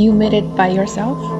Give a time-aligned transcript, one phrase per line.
[0.00, 1.39] You made it by yourself?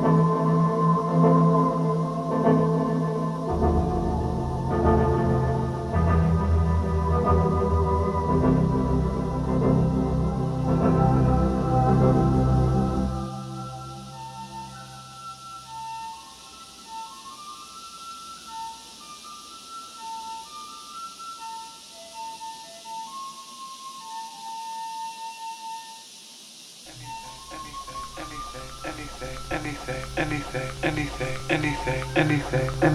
[32.21, 32.90] With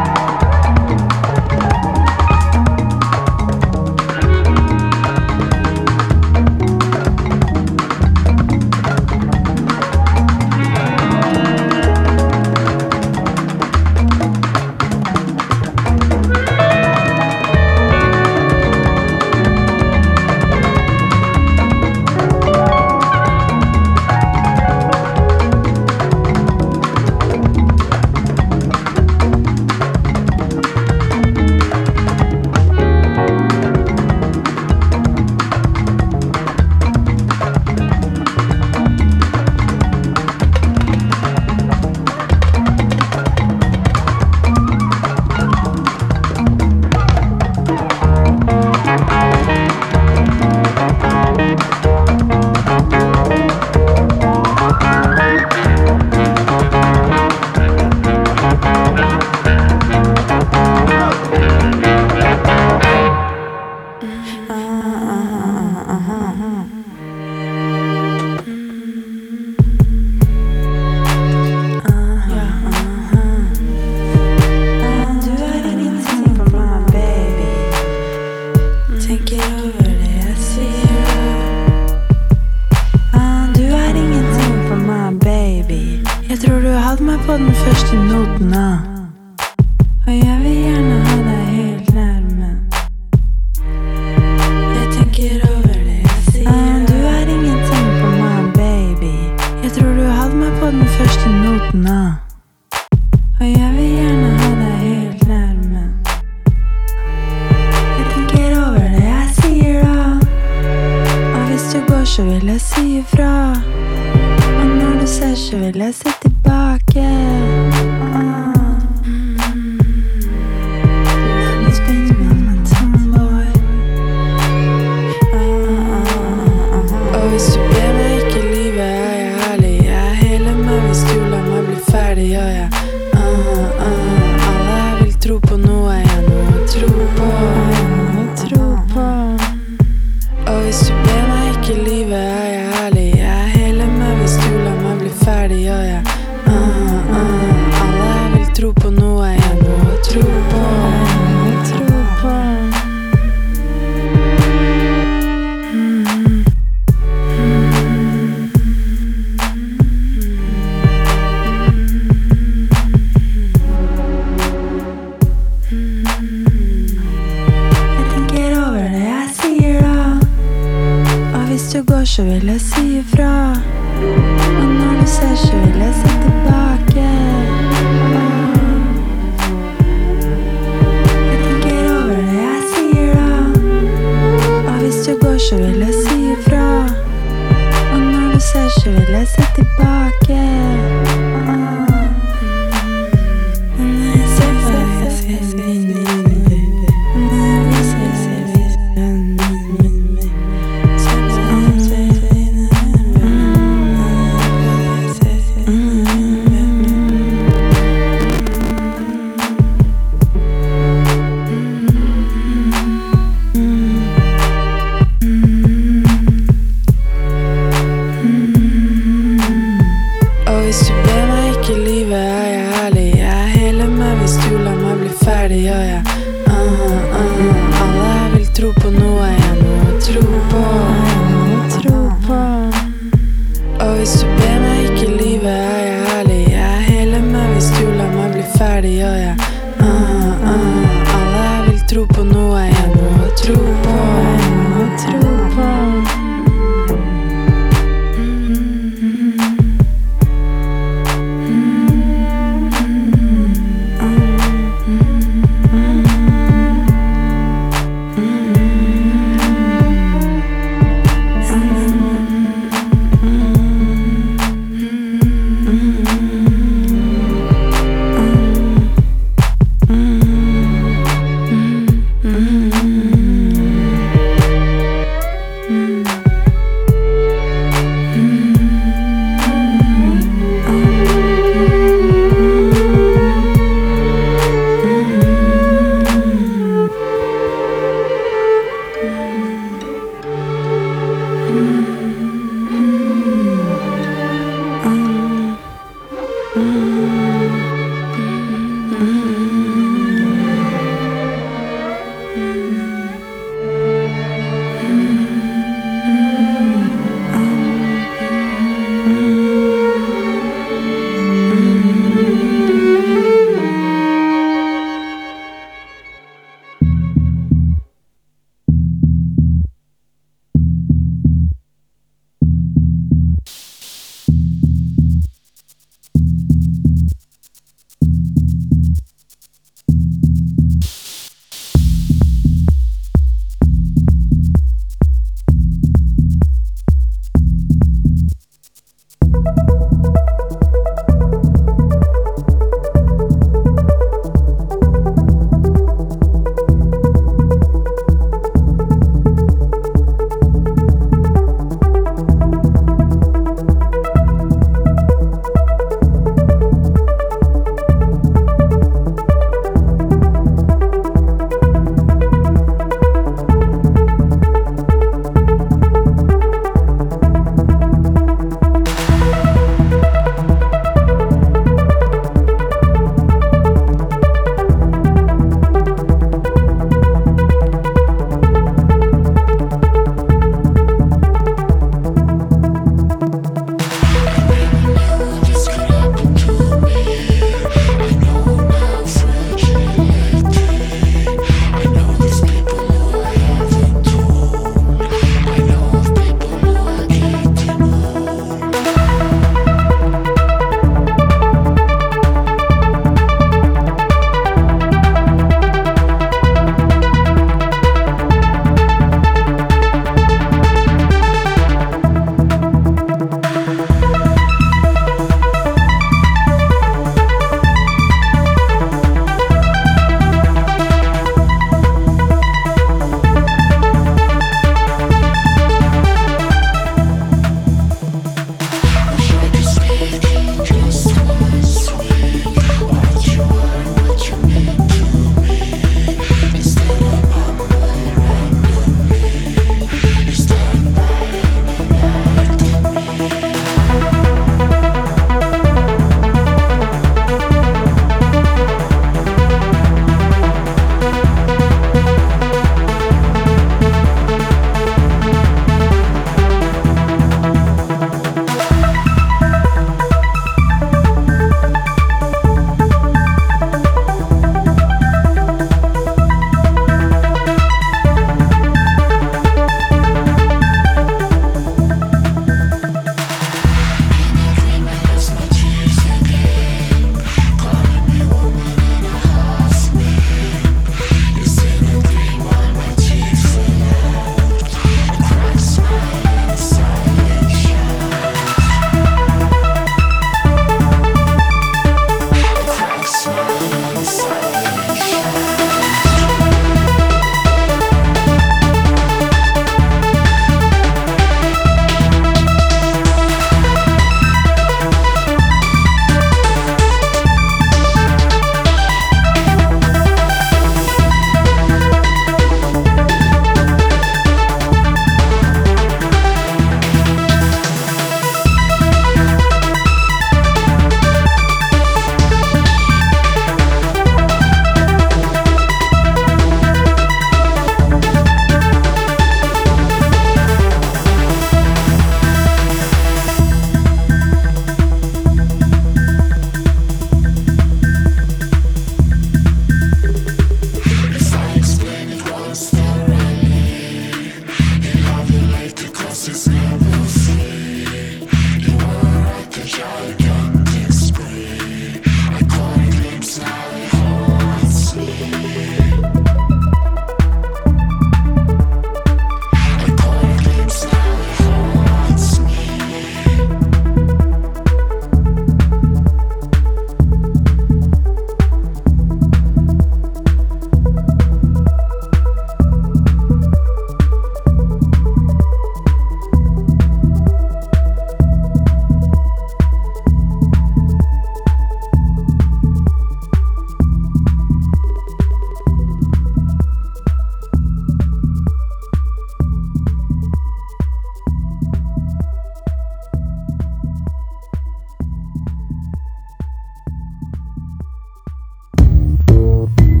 [599.79, 600.00] you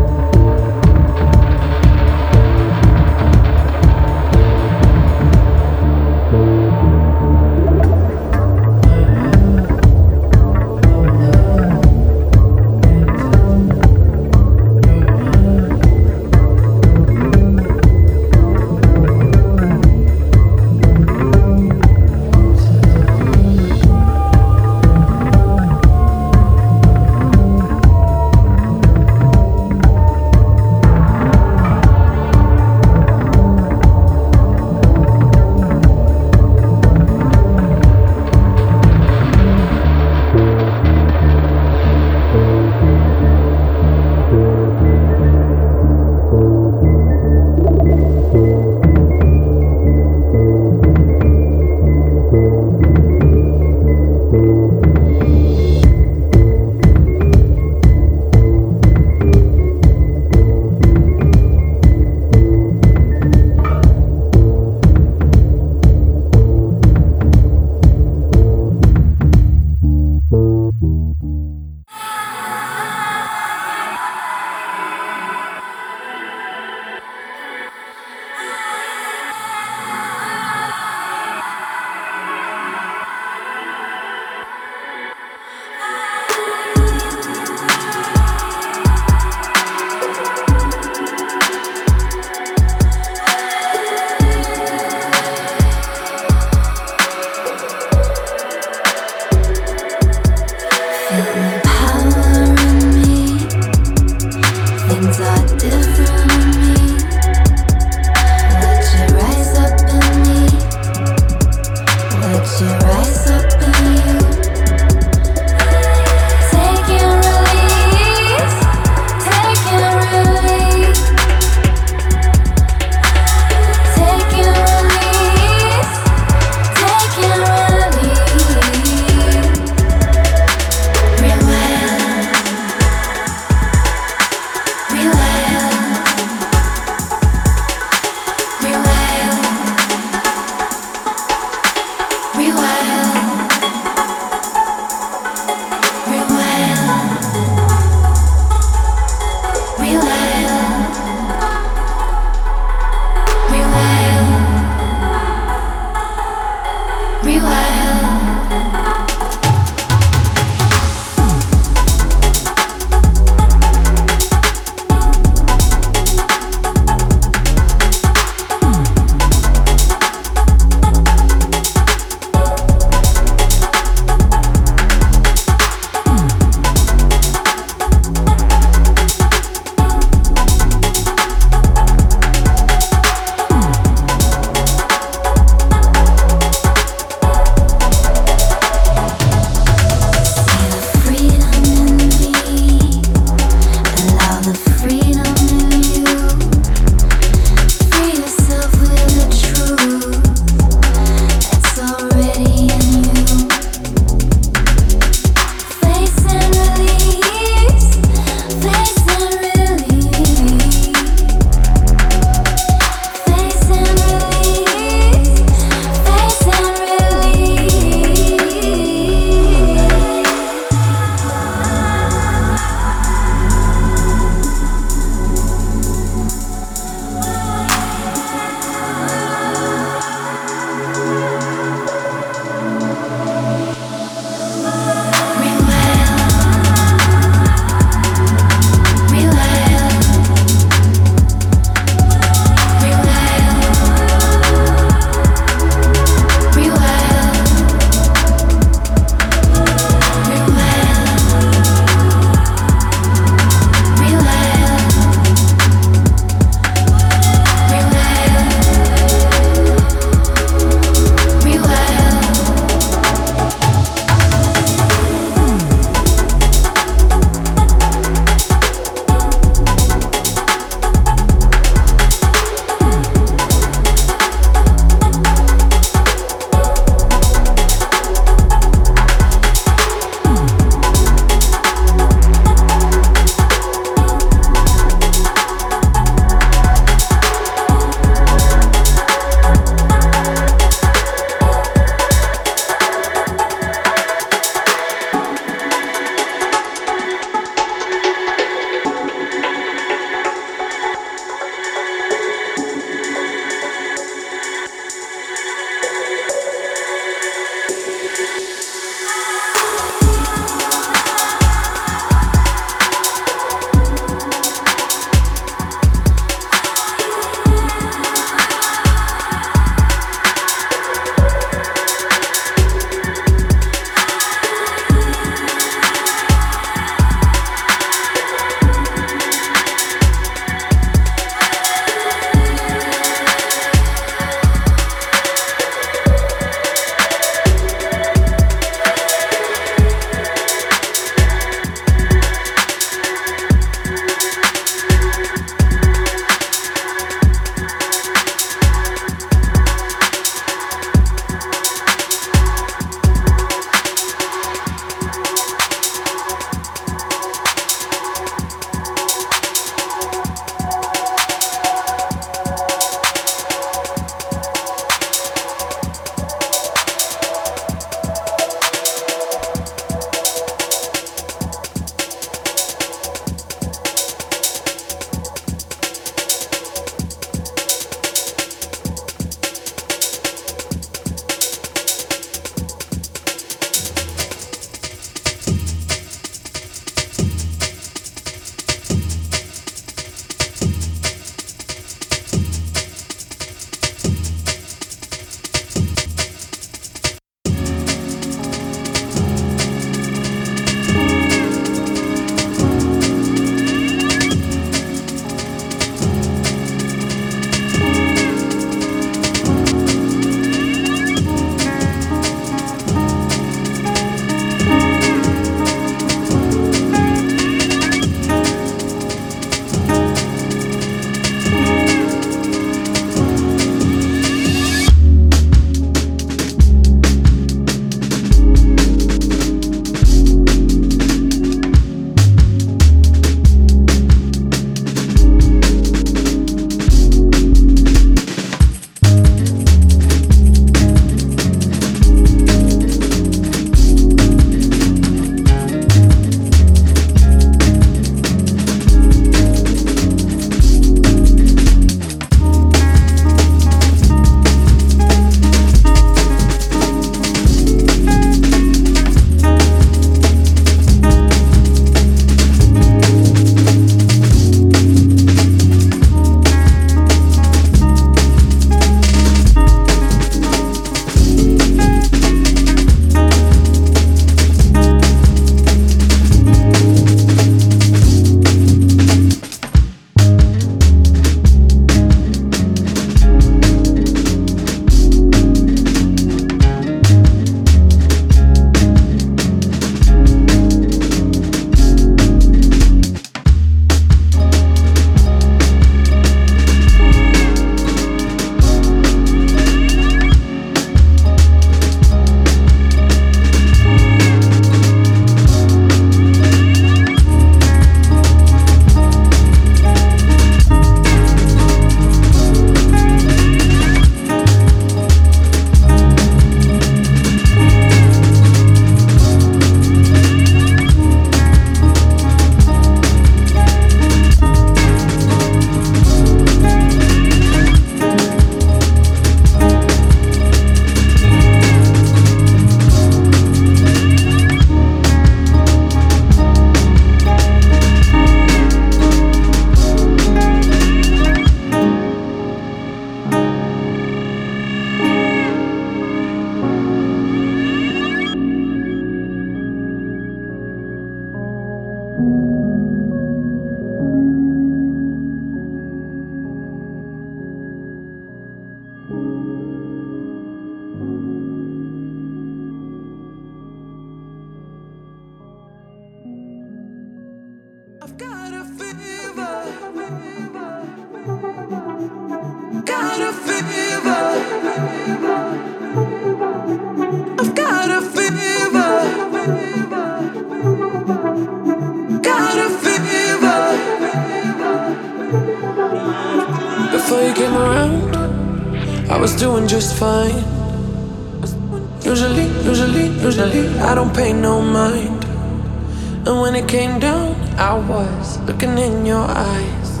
[596.26, 600.00] And when it came down, I was looking in your eyes.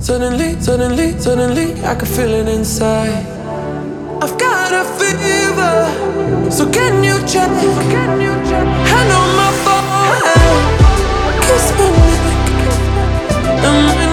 [0.00, 3.24] Suddenly, suddenly, suddenly, I could feel it inside.
[4.20, 7.48] I've got a fever, so can you check?
[7.94, 8.66] Can you check?
[8.66, 10.66] I know my forehead,
[11.46, 11.88] kiss my
[13.62, 14.07] neck,